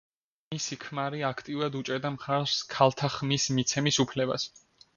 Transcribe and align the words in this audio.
მისი 0.53 0.77
ქმარი 0.85 1.21
აქტიურად 1.29 1.77
უჭერდა 1.81 2.13
მხარს 2.17 2.57
ქალთა 2.73 3.13
ხმის 3.19 3.49
მიცემის 3.59 4.05
უფლებას. 4.09 4.51